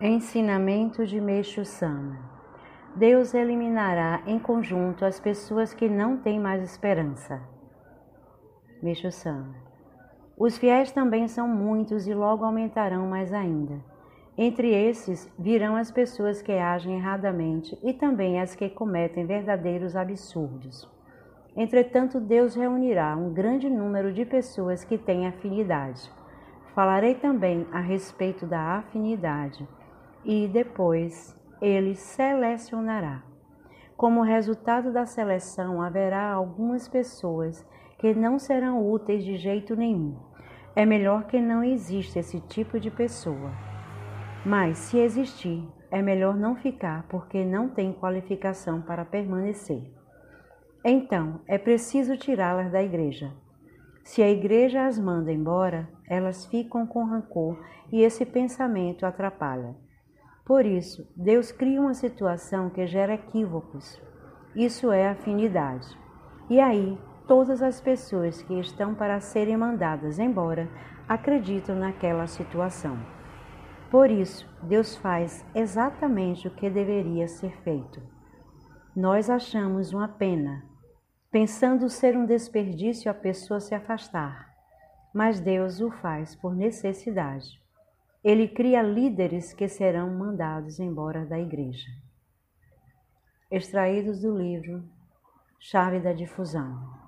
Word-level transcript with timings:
Ensinamento 0.00 1.06
de 1.06 1.20
Meixo 1.20 1.64
Sama 1.64 2.18
Deus 2.96 3.32
eliminará 3.32 4.22
em 4.26 4.40
conjunto 4.40 5.04
as 5.04 5.20
pessoas 5.20 5.72
que 5.72 5.88
não 5.88 6.16
têm 6.16 6.40
mais 6.40 6.64
esperança. 6.64 7.40
Meixo 8.82 9.12
Sama 9.12 9.54
Os 10.36 10.58
fiéis 10.58 10.90
também 10.90 11.28
são 11.28 11.46
muitos 11.46 12.08
e 12.08 12.12
logo 12.12 12.44
aumentarão 12.44 13.06
mais 13.06 13.32
ainda. 13.32 13.78
Entre 14.36 14.74
esses 14.74 15.32
virão 15.38 15.76
as 15.76 15.92
pessoas 15.92 16.42
que 16.42 16.50
agem 16.50 16.96
erradamente 16.96 17.78
e 17.80 17.92
também 17.92 18.40
as 18.40 18.56
que 18.56 18.68
cometem 18.68 19.24
verdadeiros 19.24 19.94
absurdos. 19.94 20.90
Entretanto, 21.56 22.18
Deus 22.18 22.56
reunirá 22.56 23.16
um 23.16 23.32
grande 23.32 23.70
número 23.70 24.12
de 24.12 24.24
pessoas 24.24 24.82
que 24.82 24.98
têm 24.98 25.28
afinidade. 25.28 26.10
Falarei 26.74 27.14
também 27.14 27.64
a 27.70 27.78
respeito 27.78 28.44
da 28.44 28.78
afinidade 28.78 29.64
e 30.24 30.48
depois 30.48 31.36
ele 31.60 31.94
selecionará. 31.94 33.22
Como 33.96 34.22
resultado 34.22 34.92
da 34.92 35.06
seleção, 35.06 35.80
haverá 35.80 36.32
algumas 36.32 36.88
pessoas 36.88 37.64
que 37.98 38.14
não 38.14 38.38
serão 38.38 38.86
úteis 38.90 39.24
de 39.24 39.36
jeito 39.36 39.76
nenhum. 39.76 40.16
É 40.74 40.84
melhor 40.84 41.26
que 41.26 41.40
não 41.40 41.62
exista 41.62 42.18
esse 42.18 42.40
tipo 42.40 42.80
de 42.80 42.90
pessoa. 42.90 43.52
Mas, 44.44 44.78
se 44.78 44.98
existir, 44.98 45.66
é 45.90 46.02
melhor 46.02 46.36
não 46.36 46.56
ficar 46.56 47.06
porque 47.08 47.44
não 47.44 47.68
tem 47.68 47.92
qualificação 47.92 48.82
para 48.82 49.04
permanecer. 49.04 49.82
Então, 50.84 51.40
é 51.46 51.56
preciso 51.56 52.16
tirá-las 52.16 52.70
da 52.72 52.82
igreja. 52.82 53.32
Se 54.02 54.22
a 54.22 54.28
igreja 54.28 54.84
as 54.84 54.98
manda 54.98 55.32
embora, 55.32 55.88
elas 56.06 56.44
ficam 56.46 56.86
com 56.86 57.04
rancor 57.04 57.58
e 57.90 58.02
esse 58.02 58.26
pensamento 58.26 59.06
atrapalha. 59.06 59.74
Por 60.44 60.66
isso, 60.66 61.10
Deus 61.16 61.50
cria 61.50 61.80
uma 61.80 61.94
situação 61.94 62.68
que 62.68 62.86
gera 62.86 63.14
equívocos. 63.14 63.98
Isso 64.54 64.92
é 64.92 65.08
afinidade. 65.08 65.88
E 66.50 66.60
aí, 66.60 66.98
todas 67.26 67.62
as 67.62 67.80
pessoas 67.80 68.42
que 68.42 68.60
estão 68.60 68.94
para 68.94 69.20
serem 69.20 69.56
mandadas 69.56 70.18
embora 70.18 70.68
acreditam 71.08 71.74
naquela 71.74 72.26
situação. 72.26 72.98
Por 73.90 74.10
isso, 74.10 74.46
Deus 74.62 74.96
faz 74.96 75.44
exatamente 75.54 76.46
o 76.46 76.50
que 76.50 76.68
deveria 76.68 77.26
ser 77.26 77.56
feito. 77.62 78.02
Nós 78.94 79.30
achamos 79.30 79.94
uma 79.94 80.08
pena, 80.08 80.62
pensando 81.30 81.88
ser 81.88 82.16
um 82.16 82.26
desperdício 82.26 83.10
a 83.10 83.14
pessoa 83.14 83.60
se 83.60 83.74
afastar, 83.74 84.46
mas 85.14 85.40
Deus 85.40 85.80
o 85.80 85.90
faz 85.90 86.36
por 86.36 86.54
necessidade. 86.54 87.63
Ele 88.24 88.48
cria 88.48 88.80
líderes 88.80 89.52
que 89.52 89.68
serão 89.68 90.08
mandados 90.18 90.80
embora 90.80 91.26
da 91.26 91.38
igreja. 91.38 91.90
Extraídos 93.50 94.22
do 94.22 94.34
livro 94.34 94.82
Chave 95.60 96.00
da 96.00 96.14
Difusão. 96.14 97.03